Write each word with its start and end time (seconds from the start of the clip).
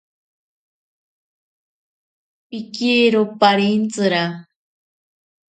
Pikiero 2.49 3.21
parentsira. 3.41 4.23